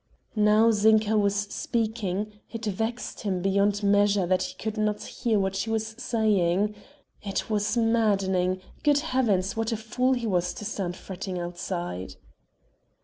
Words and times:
Now 0.35 0.71
Zinka 0.71 1.15
was 1.15 1.35
speaking 1.35 2.39
it 2.49 2.65
vexed 2.65 3.19
him 3.19 3.39
beyond 3.43 3.83
measure 3.83 4.25
that 4.25 4.41
he 4.41 4.55
could 4.57 4.75
not 4.75 5.03
hear 5.03 5.39
what 5.39 5.55
she 5.55 5.69
was 5.69 5.93
saying. 5.99 6.73
It 7.21 7.51
was 7.51 7.77
maddening... 7.77 8.61
Good 8.83 9.01
heavens! 9.13 9.55
what 9.55 9.71
a 9.71 9.77
fool 9.77 10.13
he 10.13 10.25
was 10.25 10.55
to 10.55 10.65
stand 10.65 10.95
fretting 10.95 11.37
outside! 11.37 12.15